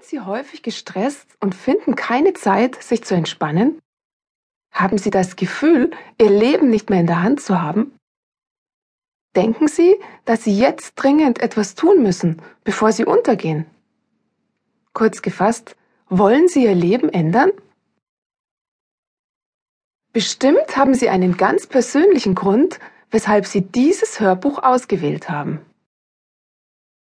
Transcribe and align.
Sind 0.00 0.08
Sie 0.08 0.20
häufig 0.20 0.62
gestresst 0.62 1.26
und 1.40 1.54
finden 1.54 1.94
keine 1.94 2.32
Zeit, 2.32 2.82
sich 2.82 3.04
zu 3.04 3.14
entspannen? 3.14 3.78
Haben 4.72 4.96
Sie 4.96 5.10
das 5.10 5.36
Gefühl, 5.36 5.90
Ihr 6.18 6.30
Leben 6.30 6.70
nicht 6.70 6.88
mehr 6.88 7.00
in 7.00 7.06
der 7.06 7.22
Hand 7.22 7.42
zu 7.42 7.60
haben? 7.60 7.94
Denken 9.36 9.68
Sie, 9.68 9.94
dass 10.24 10.42
Sie 10.42 10.56
jetzt 10.58 10.94
dringend 10.94 11.42
etwas 11.42 11.74
tun 11.74 12.02
müssen, 12.02 12.40
bevor 12.64 12.92
Sie 12.92 13.04
untergehen? 13.04 13.66
Kurz 14.94 15.20
gefasst, 15.20 15.76
wollen 16.08 16.48
Sie 16.48 16.64
Ihr 16.64 16.74
Leben 16.74 17.10
ändern? 17.10 17.50
Bestimmt 20.14 20.78
haben 20.78 20.94
Sie 20.94 21.10
einen 21.10 21.36
ganz 21.36 21.66
persönlichen 21.66 22.34
Grund, 22.34 22.80
weshalb 23.10 23.44
Sie 23.44 23.60
dieses 23.60 24.18
Hörbuch 24.18 24.62
ausgewählt 24.62 25.28
haben. 25.28 25.60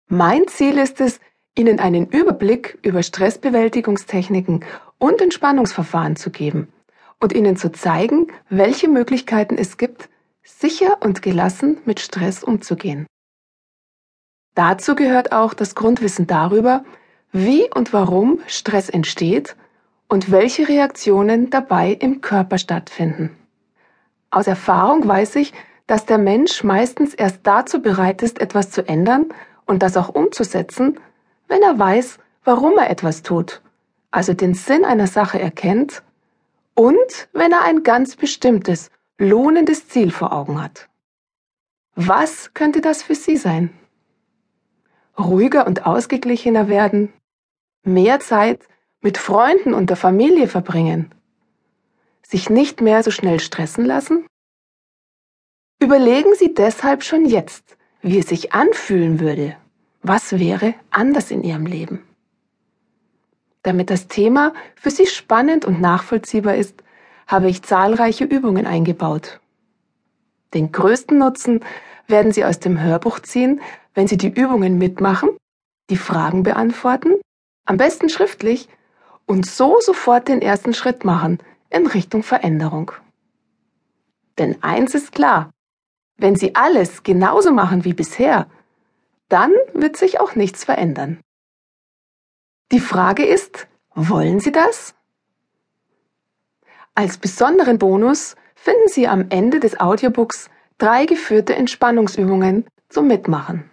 Mein 0.08 0.48
Ziel 0.48 0.78
ist 0.78 1.02
es, 1.02 1.20
Ihnen 1.56 1.80
einen 1.80 2.06
Überblick 2.06 2.78
über 2.82 3.02
Stressbewältigungstechniken 3.02 4.64
und 4.98 5.20
Entspannungsverfahren 5.20 6.16
zu 6.16 6.30
geben 6.30 6.68
und 7.18 7.32
Ihnen 7.32 7.56
zu 7.56 7.72
zeigen, 7.72 8.28
welche 8.50 8.88
Möglichkeiten 8.88 9.56
es 9.58 9.78
gibt, 9.78 10.08
sicher 10.42 10.98
und 11.00 11.22
gelassen 11.22 11.78
mit 11.84 11.98
Stress 12.00 12.44
umzugehen. 12.44 13.06
Dazu 14.54 14.94
gehört 14.94 15.32
auch 15.32 15.54
das 15.54 15.74
Grundwissen 15.74 16.26
darüber, 16.26 16.84
wie 17.32 17.68
und 17.74 17.92
warum 17.92 18.40
Stress 18.46 18.88
entsteht 18.88 19.56
und 20.08 20.30
welche 20.30 20.68
Reaktionen 20.68 21.50
dabei 21.50 21.92
im 21.92 22.20
Körper 22.20 22.58
stattfinden. 22.58 23.36
Aus 24.30 24.46
Erfahrung 24.46 25.06
weiß 25.06 25.36
ich, 25.36 25.52
dass 25.86 26.06
der 26.06 26.18
Mensch 26.18 26.64
meistens 26.64 27.14
erst 27.14 27.40
dazu 27.44 27.80
bereit 27.80 28.22
ist, 28.22 28.40
etwas 28.40 28.70
zu 28.70 28.86
ändern 28.86 29.26
und 29.66 29.82
das 29.82 29.96
auch 29.96 30.08
umzusetzen, 30.08 30.98
wenn 31.48 31.62
er 31.62 31.78
weiß, 31.78 32.18
warum 32.44 32.78
er 32.78 32.90
etwas 32.90 33.22
tut, 33.22 33.62
also 34.10 34.32
den 34.34 34.54
Sinn 34.54 34.84
einer 34.84 35.06
Sache 35.06 35.40
erkennt 35.40 36.02
und 36.74 37.28
wenn 37.32 37.52
er 37.52 37.62
ein 37.62 37.82
ganz 37.82 38.16
bestimmtes, 38.16 38.90
lohnendes 39.18 39.88
Ziel 39.88 40.10
vor 40.10 40.32
Augen 40.32 40.62
hat. 40.62 40.88
Was 41.94 42.52
könnte 42.52 42.80
das 42.80 43.02
für 43.02 43.14
Sie 43.14 43.36
sein? 43.36 43.70
Ruhiger 45.18 45.66
und 45.66 45.86
ausgeglichener 45.86 46.68
werden, 46.68 47.12
mehr 47.82 48.20
Zeit 48.20 48.68
mit 49.00 49.16
Freunden 49.16 49.72
und 49.72 49.88
der 49.88 49.96
Familie 49.96 50.48
verbringen, 50.48 51.14
sich 52.22 52.50
nicht 52.50 52.82
mehr 52.82 53.02
so 53.02 53.10
schnell 53.10 53.40
stressen 53.40 53.84
lassen? 53.86 54.26
Überlegen 55.80 56.34
Sie 56.34 56.52
deshalb 56.52 57.02
schon 57.02 57.24
jetzt, 57.24 57.76
wie 58.02 58.18
es 58.18 58.28
sich 58.28 58.52
anfühlen 58.52 59.20
würde, 59.20 59.56
was 60.08 60.38
wäre 60.38 60.74
anders 60.90 61.30
in 61.30 61.42
Ihrem 61.42 61.66
Leben. 61.66 62.02
Damit 63.62 63.90
das 63.90 64.06
Thema 64.06 64.52
für 64.76 64.90
Sie 64.90 65.06
spannend 65.06 65.64
und 65.64 65.80
nachvollziehbar 65.80 66.54
ist, 66.54 66.82
habe 67.26 67.48
ich 67.48 67.62
zahlreiche 67.62 68.24
Übungen 68.24 68.66
eingebaut. 68.66 69.40
Den 70.54 70.70
größten 70.70 71.18
Nutzen 71.18 71.64
werden 72.06 72.30
Sie 72.30 72.44
aus 72.44 72.60
dem 72.60 72.80
Hörbuch 72.80 73.18
ziehen, 73.18 73.60
wenn 73.94 74.06
Sie 74.06 74.16
die 74.16 74.28
Übungen 74.28 74.78
mitmachen, 74.78 75.30
die 75.90 75.96
Fragen 75.96 76.44
beantworten, 76.44 77.14
am 77.64 77.76
besten 77.76 78.08
schriftlich, 78.08 78.68
und 79.26 79.44
so 79.44 79.78
sofort 79.80 80.28
den 80.28 80.40
ersten 80.40 80.72
Schritt 80.72 81.04
machen 81.04 81.38
in 81.68 81.88
Richtung 81.88 82.22
Veränderung. 82.22 82.92
Denn 84.38 84.62
eins 84.62 84.94
ist 84.94 85.10
klar, 85.10 85.50
wenn 86.16 86.36
Sie 86.36 86.54
alles 86.54 87.02
genauso 87.02 87.52
machen 87.52 87.84
wie 87.84 87.92
bisher, 87.92 88.46
dann 89.28 89.52
wird 89.74 89.96
sich 89.96 90.20
auch 90.20 90.34
nichts 90.34 90.64
verändern. 90.64 91.20
Die 92.72 92.80
Frage 92.80 93.24
ist, 93.24 93.68
wollen 93.94 94.40
Sie 94.40 94.50
das? 94.52 94.94
Als 96.94 97.18
besonderen 97.18 97.78
Bonus 97.78 98.34
finden 98.54 98.88
Sie 98.88 99.06
am 99.06 99.26
Ende 99.30 99.60
des 99.60 99.78
Audiobooks 99.78 100.50
drei 100.78 101.04
geführte 101.06 101.54
Entspannungsübungen 101.54 102.66
zum 102.88 103.06
Mitmachen. 103.06 103.70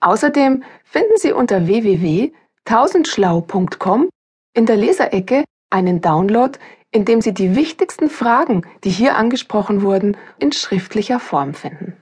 Außerdem 0.00 0.62
finden 0.84 1.16
Sie 1.16 1.32
unter 1.32 1.66
www.tausendschlau.com 1.66 4.08
in 4.54 4.66
der 4.66 4.76
Leserecke 4.76 5.42
einen 5.70 6.00
Download, 6.00 6.56
in 6.90 7.04
dem 7.04 7.20
Sie 7.20 7.34
die 7.34 7.54
wichtigsten 7.56 8.08
Fragen, 8.08 8.62
die 8.84 8.90
hier 8.90 9.16
angesprochen 9.16 9.82
wurden, 9.82 10.16
in 10.38 10.52
schriftlicher 10.52 11.18
Form 11.20 11.52
finden. 11.54 11.97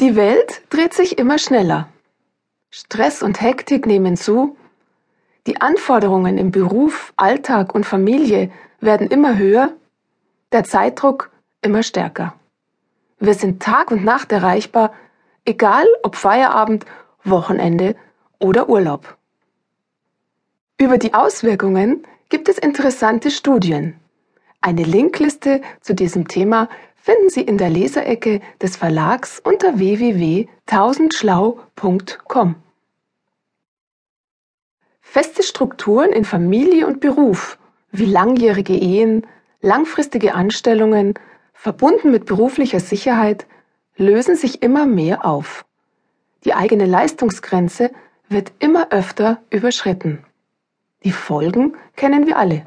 Die 0.00 0.16
Welt 0.16 0.62
dreht 0.70 0.94
sich 0.94 1.18
immer 1.18 1.38
schneller. 1.38 1.86
Stress 2.70 3.22
und 3.22 3.42
Hektik 3.42 3.84
nehmen 3.84 4.16
zu. 4.16 4.56
Die 5.46 5.60
Anforderungen 5.60 6.38
im 6.38 6.50
Beruf, 6.50 7.12
Alltag 7.16 7.74
und 7.74 7.84
Familie 7.84 8.50
werden 8.80 9.08
immer 9.08 9.36
höher. 9.36 9.74
Der 10.52 10.64
Zeitdruck 10.64 11.30
immer 11.60 11.82
stärker. 11.82 12.34
Wir 13.18 13.34
sind 13.34 13.62
Tag 13.62 13.90
und 13.90 14.02
Nacht 14.02 14.32
erreichbar, 14.32 14.94
egal 15.44 15.84
ob 16.02 16.16
Feierabend, 16.16 16.86
Wochenende 17.22 17.94
oder 18.38 18.70
Urlaub. 18.70 19.18
Über 20.78 20.96
die 20.96 21.12
Auswirkungen 21.12 22.06
gibt 22.30 22.48
es 22.48 22.56
interessante 22.56 23.30
Studien. 23.30 24.00
Eine 24.62 24.84
Linkliste 24.84 25.60
zu 25.82 25.94
diesem 25.94 26.26
Thema 26.26 26.70
finden 27.00 27.30
Sie 27.30 27.42
in 27.42 27.58
der 27.58 27.70
Leserecke 27.70 28.40
des 28.60 28.76
Verlags 28.76 29.40
unter 29.42 29.78
www.tausendschlau.com. 29.78 32.54
Feste 35.00 35.42
Strukturen 35.42 36.12
in 36.12 36.24
Familie 36.24 36.86
und 36.86 37.00
Beruf, 37.00 37.58
wie 37.90 38.04
langjährige 38.04 38.74
Ehen, 38.74 39.26
langfristige 39.60 40.34
Anstellungen, 40.34 41.14
verbunden 41.52 42.12
mit 42.12 42.26
beruflicher 42.26 42.80
Sicherheit, 42.80 43.46
lösen 43.96 44.36
sich 44.36 44.62
immer 44.62 44.86
mehr 44.86 45.26
auf. 45.26 45.64
Die 46.44 46.54
eigene 46.54 46.86
Leistungsgrenze 46.86 47.90
wird 48.28 48.52
immer 48.60 48.92
öfter 48.92 49.42
überschritten. 49.50 50.24
Die 51.02 51.10
Folgen 51.12 51.76
kennen 51.96 52.26
wir 52.26 52.38
alle. 52.38 52.66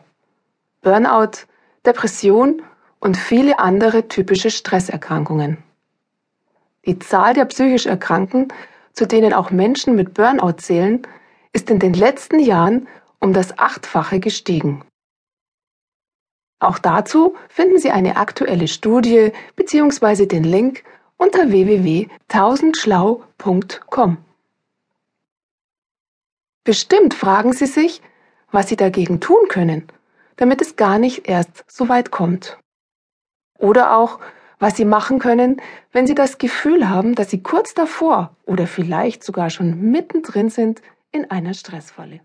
Burnout, 0.81 1.45
Depression 1.85 2.61
und 3.03 3.18
viele 3.18 3.59
andere 3.59 4.08
typische 4.08 4.50
Stresserkrankungen. 4.50 5.58
Die 6.86 6.97
Zahl 7.00 7.34
der 7.34 7.44
psychisch 7.46 7.86
Erkrankten, 7.86 8.47
zu 8.94 9.06
denen 9.06 9.34
auch 9.34 9.52
Menschen 9.52 9.97
mit 9.97 10.14
Burnout 10.14 10.53
zählen, 10.53 11.06
ist 11.52 11.69
in 11.69 11.80
den 11.80 11.94
letzten 11.94 12.40
Jahren 12.40 12.88
um 13.19 13.34
das 13.34 13.59
Achtfache 13.59 14.22
gestiegen. 14.22 14.86
Auch 16.59 16.80
dazu 16.80 17.36
finden 17.50 17.78
Sie 17.78 17.91
eine 17.91 18.16
aktuelle 18.16 18.69
Studie 18.69 19.34
bzw. 19.58 20.25
den 20.25 20.46
Link 20.46 20.85
unter 21.18 21.52
www.tausendschlau.com. 21.52 24.18
Bestimmt 26.64 27.14
fragen 27.14 27.52
Sie 27.52 27.66
sich, 27.66 28.02
was 28.52 28.70
Sie 28.70 28.78
dagegen 28.78 29.20
tun 29.20 29.50
können, 29.50 29.90
damit 30.38 30.62
es 30.62 30.78
gar 30.78 31.00
nicht 31.00 31.28
erst 31.28 31.66
so 31.68 31.90
weit 31.90 32.09
kommt. 32.09 32.58
Oder 33.63 33.96
auch, 33.96 34.19
was 34.59 34.75
Sie 34.75 34.84
machen 34.84 35.19
können, 35.19 35.62
wenn 35.94 36.06
Sie 36.06 36.16
das 36.16 36.38
Gefühl 36.38 36.90
haben, 36.90 37.16
dass 37.16 37.29
Sie 37.29 37.41
kurz 37.41 37.74
davor 37.74 38.35
oder 38.46 38.68
vielleicht 38.68 39.24
sogar 39.24 39.50
schon 39.50 39.90
mittendrin 39.90 40.50
sind 40.50 40.81
in 41.13 41.31
einer 41.31 41.53
Stressfalle. 41.53 42.19